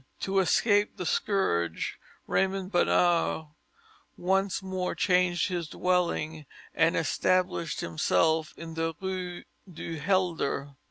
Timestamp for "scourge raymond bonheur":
1.05-3.49